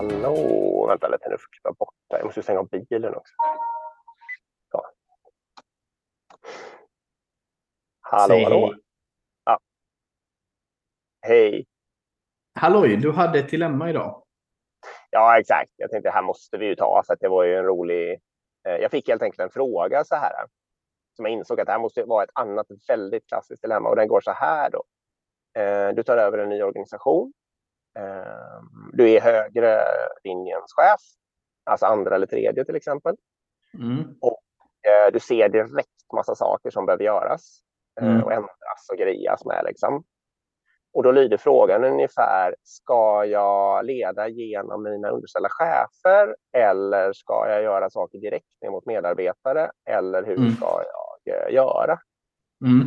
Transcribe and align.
Hallå, 0.00 0.86
vänta 0.88 1.08
lite 1.08 1.28
nu, 1.28 1.38
får 1.38 1.40
jag 1.48 1.52
klippa 1.52 1.72
bort 1.72 1.94
det. 2.10 2.16
Jag 2.16 2.24
måste 2.24 2.42
stänga 2.42 2.58
av 2.60 2.68
bilen 2.68 3.14
också. 3.14 3.34
Så. 4.70 4.86
Hallå, 8.00 8.34
Säg 8.34 8.44
hallå. 8.44 8.66
hej. 8.66 8.80
Ja. 9.44 9.58
Hej. 11.22 11.66
Halloj, 12.54 12.96
du 12.96 13.12
hade 13.12 13.38
ett 13.38 13.50
dilemma 13.50 13.90
idag. 13.90 14.22
Ja, 15.10 15.38
exakt. 15.38 15.70
Jag 15.76 15.90
tänkte 15.90 16.10
här 16.10 16.22
måste 16.22 16.58
vi 16.58 16.66
ju 16.66 16.74
ta 16.76 17.02
för 17.06 17.16
det 17.20 17.28
var 17.28 17.44
ju 17.44 17.56
en 17.56 17.64
rolig. 17.64 18.20
eh, 18.68 18.76
Jag 18.76 18.90
fick 18.90 19.08
helt 19.08 19.22
enkelt 19.22 19.40
en 19.40 19.50
fråga 19.50 20.04
så 20.04 20.14
här. 20.14 20.46
Som 21.16 21.24
jag 21.24 21.32
insåg 21.32 21.60
att 21.60 21.66
det 21.66 21.72
här 21.72 21.78
måste 21.80 22.04
vara 22.04 22.24
ett 22.24 22.30
annat 22.34 22.66
väldigt 22.88 23.26
klassiskt 23.26 23.62
dilemma 23.62 23.88
och 23.88 23.96
den 23.96 24.08
går 24.08 24.20
så 24.20 24.30
här 24.32 24.70
då. 24.70 24.84
Eh, 25.60 25.88
Du 25.94 26.02
tar 26.02 26.16
över 26.16 26.38
en 26.38 26.48
ny 26.48 26.62
organisation. 26.62 27.32
Eh, 27.98 28.62
Du 28.92 29.10
är 29.10 29.20
högre 29.20 29.84
linjens 30.24 30.72
chef, 30.76 31.00
alltså 31.64 31.86
andra 31.86 32.14
eller 32.14 32.26
tredje 32.26 32.64
till 32.64 32.76
exempel. 32.76 33.16
Mm. 33.74 33.98
Eh, 34.00 35.12
Du 35.12 35.20
ser 35.20 35.48
direkt 35.48 36.12
massa 36.14 36.34
saker 36.34 36.70
som 36.70 36.86
behöver 36.86 37.04
göras 37.04 37.60
eh, 38.00 38.06
Mm. 38.08 38.24
och 38.24 38.32
ändras 38.32 38.88
och 38.92 38.98
grejas 38.98 39.44
med. 39.44 39.64
Liksom. 39.64 40.04
Och 40.92 41.02
då 41.02 41.12
lyder 41.12 41.36
frågan 41.36 41.84
ungefär, 41.84 42.56
ska 42.62 43.24
jag 43.24 43.84
leda 43.84 44.28
genom 44.28 44.82
mina 44.82 45.08
underställda 45.08 45.48
chefer 45.48 46.36
eller 46.56 47.12
ska 47.12 47.46
jag 47.48 47.62
göra 47.62 47.90
saker 47.90 48.18
direkt 48.18 48.46
ner 48.62 48.70
mot 48.70 48.86
medarbetare 48.86 49.70
eller 49.90 50.24
hur 50.24 50.36
Mm. 50.38 50.50
ska 50.50 50.82
jag 50.82 51.34
eh, 51.48 51.54
göra? 51.54 51.98
Mm. 52.64 52.86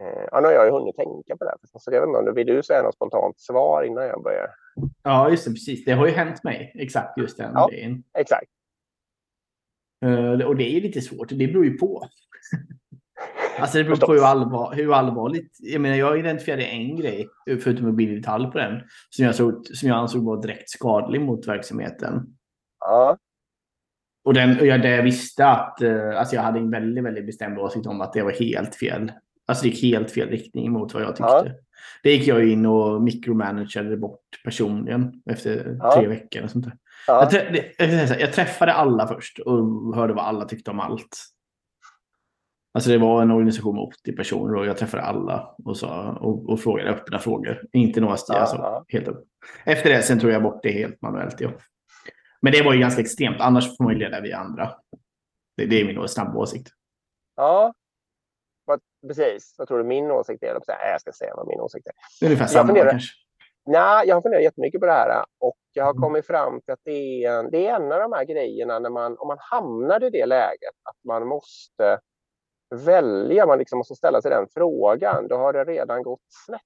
Eh, 0.00 0.24
Ja, 0.32 0.40
nu 0.40 0.46
har 0.46 0.52
jag 0.52 0.66
ju 0.66 0.72
hunnit 0.72 0.96
tänka 0.96 1.36
på 1.36 1.44
det. 1.44 1.50
här, 1.50 1.78
Så 1.80 1.92
jag 1.92 2.00
vet 2.06 2.20
inte 2.20 2.32
vill 2.32 2.46
du 2.46 2.62
säga 2.62 2.82
något 2.82 2.94
spontant 2.94 3.40
svar 3.40 3.82
innan 3.82 4.04
jag 4.06 4.22
börjar? 4.22 4.50
Ja, 5.02 5.30
just 5.30 5.44
det. 5.44 5.50
Precis. 5.50 5.84
Det 5.84 5.92
har 5.92 6.06
ju 6.06 6.12
hänt 6.12 6.44
mig. 6.44 6.72
Exakt 6.78 7.18
just 7.18 7.36
den 7.38 7.50
Ja. 7.54 7.68
grejen. 7.72 8.02
Exakt. 8.18 8.50
Eh, 10.04 10.46
och 10.46 10.56
det 10.56 10.64
är 10.64 10.74
ju 10.74 10.80
lite 10.80 11.00
svårt. 11.00 11.28
Det 11.28 11.46
beror 11.46 11.64
ju 11.64 11.78
på. 11.78 12.06
Alltså 13.60 13.78
det 13.78 13.84
beror 13.84 13.96
på 13.96 14.12
hur, 14.12 14.24
allvar, 14.24 14.72
hur 14.74 14.94
allvarligt. 14.94 15.56
Jag 15.58 15.80
menar, 15.80 15.96
jag 15.96 16.18
identifierade 16.18 16.62
en 16.64 16.96
grej, 16.96 17.28
förutom 17.46 17.88
att 17.88 17.94
bli 17.94 18.12
i 18.12 18.16
detalj 18.16 18.50
på 18.50 18.58
den, 18.58 18.80
som 19.10 19.24
jag, 19.24 19.34
såg, 19.34 19.66
som 19.66 19.88
jag 19.88 19.98
ansåg 19.98 20.24
var 20.24 20.42
direkt 20.42 20.70
skadlig 20.70 21.20
mot 21.20 21.48
verksamheten. 21.48 22.26
Ja, 22.80 23.18
Och, 24.24 24.34
den, 24.34 24.60
och 24.60 24.66
jag, 24.66 24.82
där 24.82 24.90
jag 24.96 25.02
visste 25.02 25.46
att 25.46 25.82
eh, 25.82 26.18
alltså 26.18 26.34
jag 26.36 26.42
hade 26.42 26.58
en 26.58 26.70
väldigt, 26.70 27.04
väldigt 27.04 27.26
bestämd 27.26 27.58
åsikt 27.58 27.86
om 27.86 28.00
att 28.00 28.12
det 28.12 28.22
var 28.22 28.30
helt 28.32 28.74
fel. 28.74 29.12
Alltså 29.50 29.62
det 29.64 29.68
gick 29.68 29.82
helt 29.82 30.10
fel 30.10 30.28
riktning 30.28 30.72
mot 30.72 30.94
vad 30.94 31.02
jag 31.02 31.16
tyckte. 31.16 31.22
Ja. 31.32 31.44
Det 32.02 32.12
gick 32.12 32.26
jag 32.28 32.48
in 32.48 32.66
och 32.66 33.02
mikromanagade 33.02 33.96
bort 33.96 34.20
personligen 34.44 35.22
efter 35.30 35.76
Ja. 35.80 35.94
tre 35.94 36.06
veckor. 36.08 36.42
Och 36.44 36.50
sånt 36.50 36.64
där. 36.64 36.76
ja. 37.06 37.20
Jag, 37.20 37.30
trä- 37.30 38.20
jag, 38.20 38.32
träffade 38.32 38.72
alla 38.72 39.06
först 39.08 39.38
och 39.38 39.94
hörde 39.96 40.12
vad 40.14 40.24
alla 40.24 40.44
tyckte 40.44 40.70
om 40.70 40.80
allt. 40.80 41.16
Alltså 42.74 42.90
det 42.90 42.98
var 42.98 43.22
en 43.22 43.30
organisation 43.30 43.74
med 43.74 43.84
80 43.84 44.12
personer 44.12 44.54
och 44.54 44.66
jag 44.66 44.76
träffade 44.76 45.02
alla 45.02 45.54
och, 45.64 45.76
sa, 45.76 46.12
och, 46.20 46.48
och 46.50 46.60
frågade 46.60 46.90
öppna 46.90 47.18
frågor. 47.18 47.62
Inte 47.72 48.00
några 48.00 48.16
Ja, 48.28 48.36
alltså, 48.38 48.56
ja. 48.56 48.84
helt 48.88 49.08
upp. 49.08 49.24
Efter 49.64 49.90
det 49.90 50.02
sen 50.02 50.20
tog 50.20 50.30
jag 50.30 50.42
bort 50.42 50.60
det 50.62 50.70
helt 50.72 51.02
manuellt. 51.02 51.40
Ja. 51.40 51.50
Men 52.42 52.52
det 52.52 52.62
var 52.62 52.72
ju 52.74 52.80
ganska 52.80 53.00
extremt. 53.00 53.40
Annars 53.40 53.76
får 53.76 53.84
man 53.84 53.92
ju 53.92 53.98
leda 53.98 54.20
via 54.20 54.38
andra. 54.38 54.70
Det, 55.56 55.66
det 55.66 55.80
är 55.80 55.84
min 55.84 56.08
snabba 56.08 56.38
åsikt. 56.38 56.68
ja. 57.36 57.74
Precis. 59.08 59.54
Vad 59.58 59.68
tror 59.68 59.78
du 59.78 59.84
min 59.84 60.10
åsikt 60.10 60.42
är? 60.42 60.52
Nej, 60.68 60.76
Jag 60.92 61.00
ska 61.00 61.12
säga 61.12 61.34
vad 61.36 61.46
min 61.48 61.60
åsikt 61.60 61.86
är. 61.86 62.26
Ungefär 62.26 62.42
Jag 62.44 62.50
samma 62.50 62.66
funderar- 62.66 62.90
kanske. 62.90 63.12
Nej, 63.66 64.08
jag 64.08 64.16
har 64.16 64.22
funderat 64.22 64.42
jättemycket 64.44 64.80
på 64.80 64.86
det 64.86 64.92
här 64.92 65.24
och 65.38 65.56
jag 65.72 65.84
har 65.84 65.90
Mm. 65.92 66.02
kommit 66.02 66.26
fram 66.26 66.60
till 66.60 66.72
att 66.72 66.80
det 66.84 67.24
är, 67.24 67.38
en, 67.38 67.50
det 67.50 67.66
är 67.66 67.74
en 67.76 67.92
av 67.92 67.98
de 68.00 68.12
här 68.12 68.24
grejerna 68.24 68.78
när 68.78 68.90
man, 68.90 69.18
om 69.18 69.28
man 69.28 69.38
hamnar 69.40 70.04
i 70.04 70.10
det 70.10 70.26
läget 70.26 70.74
att 70.82 70.96
man 71.04 71.26
måste 71.26 71.98
välja, 72.74 73.46
man 73.46 73.58
liksom 73.58 73.78
måste 73.78 73.94
ställa 73.94 74.22
sig 74.22 74.30
den 74.30 74.46
frågan, 74.54 75.28
då 75.28 75.36
har 75.36 75.52
det 75.52 75.64
redan 75.64 76.02
gått 76.02 76.20
snett. 76.46 76.60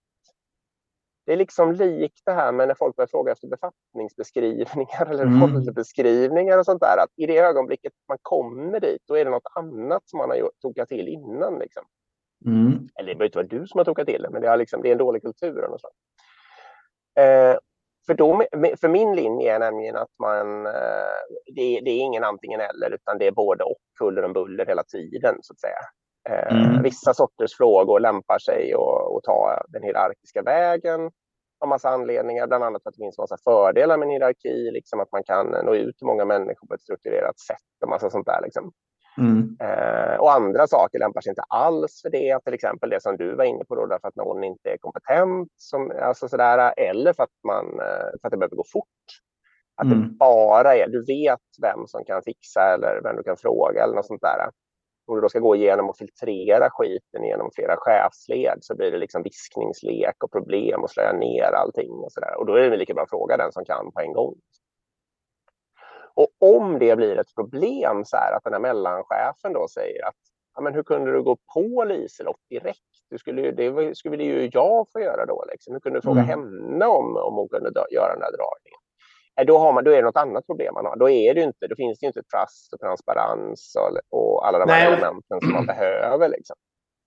Det 1.26 1.32
är 1.32 1.36
liksom 1.36 1.72
likt 1.72 2.20
det 2.24 2.32
här 2.32 2.52
med 2.52 2.68
när 2.68 2.74
folk 2.74 2.96
börjar 2.96 3.08
fråga 3.08 3.32
efter 3.32 3.48
befattningsbeskrivningar 3.48 5.06
eller 5.10 5.22
Mm. 5.22 5.40
rollbeskrivningar 5.42 6.58
och 6.58 6.64
sånt 6.64 6.80
där. 6.80 6.96
Att 7.02 7.10
I 7.16 7.26
det 7.26 7.38
ögonblicket 7.38 7.92
man 8.08 8.18
kommer 8.22 8.80
dit, 8.80 9.02
då 9.06 9.14
är 9.16 9.24
det 9.24 9.30
något 9.30 9.52
annat 9.54 10.02
som 10.08 10.18
man 10.18 10.28
har 10.30 10.36
gjort- 10.36 10.88
till 10.88 11.08
innan. 11.08 11.58
Liksom. 11.58 11.84
Mm. 12.46 12.88
Eller 12.98 13.08
det 13.08 13.14
behöver 13.14 13.24
inte 13.24 13.38
vara 13.38 13.46
du 13.46 13.66
som 13.66 13.78
har 13.78 13.84
tokat 13.84 14.06
till 14.06 14.22
det, 14.22 14.30
men 14.30 14.42
det 14.42 14.48
är, 14.48 14.56
liksom, 14.56 14.82
det 14.82 14.88
är 14.88 14.92
en 14.92 14.98
dålig 14.98 15.22
kultur. 15.22 15.64
Och 15.64 15.80
sånt. 15.80 15.94
Eh, 17.18 17.56
för, 18.06 18.14
då, 18.14 18.44
för 18.80 18.88
min 18.88 19.16
linje 19.16 19.54
är 19.54 19.58
nämligen 19.58 19.96
att 19.96 20.18
man, 20.18 20.66
eh, 20.66 21.16
det, 21.54 21.80
det 21.80 21.90
är 21.90 21.98
ingen 21.98 22.24
antingen 22.24 22.60
eller, 22.60 22.90
utan 22.94 23.18
det 23.18 23.26
är 23.26 23.32
både 23.32 23.64
och, 23.64 23.78
huller 24.00 24.24
om 24.24 24.32
buller 24.32 24.66
hela 24.66 24.84
tiden. 24.84 25.38
så 25.40 25.52
att 25.52 25.60
säga. 25.60 25.78
Eh, 26.28 26.56
Mm. 26.56 26.82
Vissa 26.82 27.14
sorters 27.14 27.56
frågor 27.56 28.00
lämpar 28.00 28.38
sig 28.38 28.72
att 28.72 29.16
att 29.16 29.22
ta 29.22 29.62
den 29.68 29.82
hierarkiska 29.82 30.42
vägen 30.42 31.10
av 31.60 31.68
massa 31.68 31.88
anledningar, 31.88 32.46
bland 32.46 32.64
annat 32.64 32.82
för 32.82 32.90
att 32.90 32.94
det 32.94 33.04
finns 33.04 33.18
massa 33.18 33.36
fördelar 33.44 33.96
med 33.98 34.06
en 34.06 34.10
hierarki, 34.10 34.70
liksom 34.70 35.00
att 35.00 35.12
man 35.12 35.24
kan 35.24 35.46
nå 35.46 35.74
ut 35.74 35.98
till 35.98 36.06
många 36.06 36.24
människor 36.24 36.66
på 36.66 36.74
ett 36.74 36.82
strukturerat 36.82 37.38
sätt 37.38 37.82
och 37.82 37.88
massa 37.88 38.10
sånt 38.10 38.26
där. 38.26 38.40
Liksom. 38.42 38.72
Mm. 39.18 39.56
Eh, 39.60 40.16
och 40.16 40.32
andra 40.32 40.66
saker 40.66 40.98
lämpar 40.98 41.20
sig 41.20 41.30
inte 41.30 41.42
alls 41.48 42.00
för 42.02 42.10
det. 42.10 42.38
Till 42.44 42.54
exempel 42.54 42.90
det 42.90 43.02
som 43.02 43.16
du 43.16 43.34
var 43.34 43.44
inne 43.44 43.64
på, 43.64 43.74
då, 43.74 43.86
därför 43.86 44.08
att 44.08 44.16
någon 44.16 44.44
inte 44.44 44.70
är 44.70 44.76
kompetent. 44.78 45.48
Som, 45.56 45.92
alltså 46.02 46.28
sådär, 46.28 46.74
eller 46.76 47.12
för 47.12 47.22
att, 47.22 47.38
man, 47.46 47.64
eh, 47.66 48.10
för 48.20 48.26
att 48.26 48.30
det 48.30 48.36
behöver 48.36 48.56
gå 48.56 48.64
fort. 48.72 48.86
Att 49.76 49.88
det 49.90 49.96
Mm. 49.96 50.16
bara 50.16 50.74
är, 50.76 50.88
du 50.88 51.04
vet 51.04 51.40
vem 51.62 51.86
som 51.86 52.04
kan 52.04 52.22
fixa 52.22 52.60
eller 52.74 53.00
vem 53.02 53.16
du 53.16 53.22
kan 53.22 53.36
fråga 53.36 53.84
eller 53.84 53.94
något 53.94 54.06
sånt 54.06 54.22
där. 54.22 54.50
Om 55.06 55.14
du 55.14 55.20
då 55.20 55.28
ska 55.28 55.38
gå 55.38 55.56
igenom 55.56 55.88
och 55.88 55.96
filtrera 55.96 56.68
skiten 56.70 57.24
genom 57.24 57.50
flera 57.54 57.76
chefsled 57.78 58.58
så 58.60 58.76
blir 58.76 58.90
det 58.90 58.98
liksom 58.98 59.22
viskningslek 59.22 60.24
och 60.24 60.32
problem 60.32 60.82
och 60.82 60.90
slöja 60.90 61.12
ner 61.12 61.52
allting 61.52 61.90
och 61.90 62.12
sådär. 62.12 62.34
Och 62.38 62.46
då 62.46 62.54
är 62.54 62.70
det 62.70 62.76
lika 62.76 62.94
bra 62.94 63.02
att 63.02 63.10
fråga 63.10 63.36
den 63.36 63.52
som 63.52 63.64
kan 63.64 63.92
på 63.92 64.00
en 64.00 64.12
gång. 64.12 64.34
Och 66.16 66.28
om 66.56 66.78
det 66.78 66.96
blir 66.96 67.18
ett 67.18 67.34
problem 67.34 68.02
så 68.04 68.16
här 68.16 68.36
att 68.36 68.44
den 68.44 68.52
här 68.52 68.60
mellanchefen 68.60 69.52
då 69.52 69.68
säger 69.68 70.06
att 70.08 70.14
ja, 70.54 70.60
men 70.62 70.74
hur 70.74 70.82
kunde 70.82 71.12
du 71.12 71.22
gå 71.22 71.36
på 71.54 71.84
Liselott 71.84 72.40
direkt? 72.50 72.80
Du 73.10 73.18
skulle, 73.18 73.50
det 73.50 73.94
skulle 73.96 74.24
ju 74.24 74.50
jag 74.52 74.86
få 74.92 75.00
göra 75.00 75.26
då. 75.26 75.44
Liksom. 75.52 75.72
Hur 75.72 75.80
kunde 75.80 75.98
du 75.98 76.02
fråga 76.02 76.20
Mm. 76.22 76.28
henne 76.30 76.86
om, 76.86 77.16
om 77.16 77.34
hon 77.34 77.48
kunde 77.48 77.70
dö- 77.70 77.90
göra 77.90 78.12
den 78.12 78.20
där 78.20 78.30
dragningen? 78.38 78.80
Eh, 79.40 79.46
Då, 79.46 79.58
har 79.58 79.72
man, 79.72 79.84
då 79.84 79.90
är 79.90 79.96
det 79.96 80.02
något 80.02 80.16
annat 80.16 80.46
problem 80.46 80.74
man 80.74 80.86
har. 80.86 80.96
Då, 80.96 81.10
är 81.10 81.34
det 81.34 81.42
inte, 81.42 81.66
då 81.66 81.76
finns 81.76 81.98
det 81.98 82.06
inte 82.06 82.22
trust 82.22 82.72
och 82.72 82.80
transparens 82.80 83.76
och, 83.78 84.18
och 84.18 84.46
alla 84.46 84.58
de 84.58 84.70
här 84.72 84.84
Nej, 84.84 84.92
elementen 84.92 85.40
som 85.40 85.52
man 85.52 85.66
behöver. 85.66 86.28
Liksom. 86.28 86.56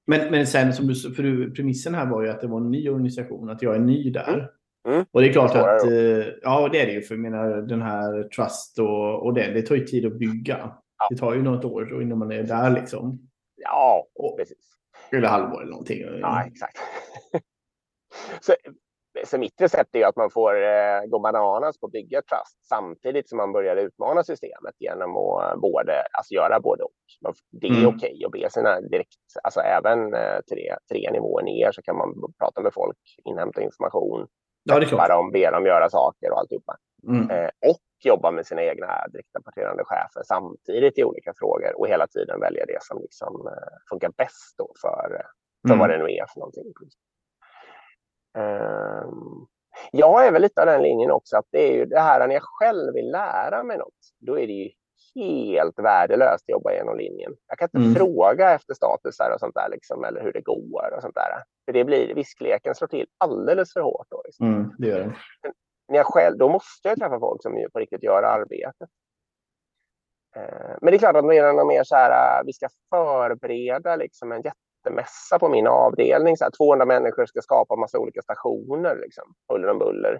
Men, 0.07 0.31
men 0.31 0.47
sen, 0.47 0.73
som 0.73 0.87
du, 0.87 0.95
för 0.95 1.23
du, 1.23 1.51
premissen 1.51 1.95
här 1.95 2.05
var 2.05 2.21
ju 2.23 2.29
att 2.29 2.41
det 2.41 2.47
var 2.47 2.57
en 2.57 2.71
ny 2.71 2.89
organisation, 2.89 3.49
att 3.49 3.61
jag 3.61 3.75
är 3.75 3.79
ny 3.79 4.09
där. 4.11 4.49
Mm. 4.87 5.05
Och 5.11 5.21
det 5.21 5.27
är 5.29 5.33
klart 5.33 5.51
Svårare 5.51 5.75
att, 5.75 5.83
eh, 5.83 6.33
ja 6.41 6.69
det 6.71 6.81
är 6.81 6.85
det 6.85 6.91
ju, 6.91 7.01
för 7.01 7.15
jag 7.15 7.21
menar 7.21 7.47
den 7.61 7.81
här 7.81 8.23
trust 8.23 8.79
och, 8.79 9.25
och 9.25 9.33
det, 9.33 9.51
det 9.53 9.61
tar 9.61 9.75
ju 9.75 9.85
tid 9.85 10.05
att 10.05 10.13
bygga. 10.19 10.57
Ja. 10.97 11.07
Det 11.09 11.17
tar 11.17 11.33
ju 11.33 11.41
något 11.41 11.65
år 11.65 12.01
innan 12.01 12.17
man 12.17 12.31
är 12.31 12.43
där 12.43 12.69
liksom. 12.69 13.19
Ja, 13.55 14.07
Och, 14.15 14.37
precis. 14.37 14.57
eller 15.11 15.27
halvår 15.27 15.61
eller 15.61 15.71
någonting. 15.71 15.99
Ja, 16.21 16.43
exakt. 16.47 16.77
så, 18.41 18.53
så 19.25 19.37
mitt 19.37 19.61
recept 19.61 19.95
är 19.95 19.99
ju 19.99 20.05
att 20.05 20.15
man 20.15 20.29
får 20.29 20.55
eh, 20.63 21.01
gå 21.07 21.19
bananas 21.19 21.79
på 21.79 21.85
att 21.85 21.91
bygga 21.91 22.21
trust 22.21 22.65
samtidigt 22.69 23.29
som 23.29 23.37
man 23.37 23.51
börjar 23.51 23.75
utmana 23.75 24.23
systemet 24.23 24.75
genom 24.79 25.17
att 25.17 25.43
eh, 25.53 25.59
både, 25.59 25.93
alltså 26.17 26.33
göra 26.33 26.59
både 26.59 26.83
och. 26.83 26.91
Man- 27.23 27.33
Det 27.51 27.67
är 27.67 27.71
Mm. 27.71 27.87
okej 27.95 28.23
att 28.25 28.31
be 28.31 28.49
sina 28.49 28.81
direkt, 28.81 29.17
alltså 29.43 29.59
även 29.59 30.13
eh, 30.13 30.39
tre, 30.51 30.75
tre 30.91 31.11
nivåer 31.11 31.43
ner 31.43 31.71
så 31.71 31.81
kan 31.81 31.97
man 31.97 32.13
prata 32.39 32.61
med 32.61 32.73
folk, 32.73 32.97
inhämta 33.25 33.61
information, 33.61 34.27
Ja, 34.67 34.79
det 34.79 34.85
är 34.85 34.89
klart. 34.89 35.09
om, 35.11 35.31
be 35.31 35.51
dem 35.51 35.65
göra 35.65 35.89
saker 35.89 36.31
och 36.31 36.39
alltihopa. 36.39 36.77
Mm. 37.07 37.29
Eh, 37.29 37.49
och 37.67 37.81
jobba 38.03 38.31
med 38.31 38.45
sina 38.45 38.63
egna 38.63 39.07
direktrapporterande 39.11 39.83
chefer 39.85 40.21
samtidigt 40.25 40.97
i 40.97 41.03
olika 41.03 41.33
frågor 41.37 41.79
och 41.79 41.87
hela 41.87 42.07
tiden 42.07 42.39
välja 42.39 42.65
det 42.65 42.83
som 42.83 43.01
liksom, 43.01 43.47
eh, 43.47 43.77
funkar 43.89 44.09
bäst 44.17 44.55
då 44.57 44.71
för, 44.81 45.15
eh, 45.15 45.25
för 45.67 45.73
Mm. 45.73 45.79
vad 45.79 45.89
det 45.89 45.97
nu 45.97 46.03
är 46.03 46.25
för 46.33 46.39
någonting. 46.39 46.73
Jag 49.91 50.27
är 50.27 50.31
väl 50.31 50.41
lite 50.41 50.61
av 50.61 50.67
den 50.67 50.81
linjen 50.81 51.11
också 51.11 51.37
att 51.37 51.45
det 51.51 51.69
är 51.69 51.73
ju 51.73 51.85
det 51.85 51.99
här 51.99 52.27
när 52.27 52.33
jag 52.33 52.43
själv 52.43 52.93
vill 52.93 53.11
lära 53.11 53.63
mig 53.63 53.77
något. 53.77 53.93
Då 54.19 54.39
är 54.39 54.47
det 54.47 54.53
ju 54.53 54.69
helt 55.15 55.79
värdelöst 55.79 56.43
att 56.45 56.49
jobba 56.49 56.73
genom 56.73 56.97
linjen. 56.97 57.35
Jag 57.47 57.57
kan 57.57 57.65
inte 57.65 57.77
Mm. 57.77 57.95
fråga 57.95 58.51
efter 58.51 58.73
statusar 58.73 59.31
och 59.33 59.39
sånt 59.39 59.55
där 59.55 59.69
liksom, 59.71 60.03
eller 60.03 60.21
hur 60.21 60.33
det 60.33 60.41
går 60.41 60.93
och 60.95 61.01
sånt 61.01 61.15
där. 61.15 61.43
För 61.65 61.73
det 61.73 61.83
blir 61.83 62.15
viskleken 62.15 62.75
slår 62.75 62.87
till 62.87 63.07
alldeles 63.17 63.73
för 63.73 63.81
hårt. 63.81 64.07
Då, 64.09 64.21
liksom. 64.25 64.47
Mm, 64.47 64.71
det 64.77 64.87
gör 64.87 64.99
det. 64.99 65.13
När 65.89 65.97
jag 65.97 66.05
själv, 66.05 66.37
då 66.37 66.49
måste 66.49 66.87
jag 66.89 66.99
träffa 66.99 67.19
folk 67.19 67.41
som 67.43 67.65
på 67.73 67.79
riktigt 67.79 68.03
gör 68.03 68.23
arbetet. 68.23 68.89
Eh, 70.35 70.75
Men 70.81 70.91
det 70.91 70.95
är 70.95 70.99
klart 70.99 71.15
att 71.15 71.25
mer 71.25 71.43
än 71.43 71.67
mer 71.67 71.83
så 71.83 71.95
här, 71.95 72.39
äh, 72.39 72.45
vi 72.45 72.53
ska 72.53 72.67
förbereda 72.89 73.95
liksom 73.95 74.31
en 74.31 74.41
jättemässa 74.41 75.39
på 75.39 75.49
min 75.49 75.67
avdelning. 75.67 76.37
Så 76.37 76.43
här, 76.43 76.51
200 76.51 76.85
människor 76.85 77.25
ska 77.25 77.41
skapa 77.41 77.75
massa 77.75 77.99
olika 77.99 78.21
stationer, 78.21 78.95
liksom, 78.95 79.33
huller 79.51 79.67
om 79.67 79.79
buller. 79.79 80.19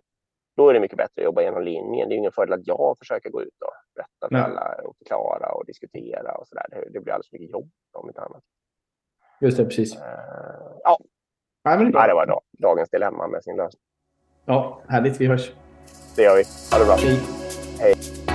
Då 0.57 0.69
är 0.69 0.74
det 0.74 0.80
mycket 0.80 0.98
bättre 0.98 1.21
att 1.21 1.24
jobba 1.24 1.42
genom 1.42 1.63
linjen. 1.63 2.09
Det 2.09 2.15
är 2.15 2.18
ingen 2.18 2.31
fördel 2.31 2.54
att 2.59 2.68
jag 2.68 2.95
försöker 3.00 3.30
gå 3.30 3.42
ut 3.42 3.62
och 3.65 3.74
berätta 3.95 4.27
för 4.27 4.33
Nej. 4.33 4.42
alla 4.42 4.75
och 4.83 4.98
förklara 4.98 5.51
och 5.51 5.65
diskutera 5.65 6.31
och 6.38 6.48
sådär. 6.48 6.65
Det, 6.69 6.89
det 6.89 7.00
blir 7.00 7.13
alldeles 7.13 7.30
för 7.30 7.38
mycket 7.38 7.51
jobb 7.51 7.69
om 7.94 8.07
inte 8.07 8.21
annat. 8.21 8.44
Just 9.42 9.57
det, 9.57 9.65
precis. 9.65 9.95
Eh, 9.95 10.01
ja, 10.83 10.98
Ja, 11.68 11.77
men 11.77 11.92
det 11.92 11.98
ja, 12.00 12.07
det 12.07 12.13
var 12.13 12.25
dag, 12.25 12.42
dagens 12.59 12.89
dilemma 12.89 13.27
med 13.27 13.44
sin 13.44 13.56
lösning. 13.56 13.81
Ja, 14.45 14.81
härligt. 14.88 15.21
Vi 15.21 15.27
hörs. 15.27 15.51
Det 16.15 16.21
gör 16.21 16.36
vi. 16.36 16.44
Ha 16.71 16.80
det 16.80 16.86
bra. 16.86 16.95
Hej. 16.95 17.19
Hej. 17.80 18.26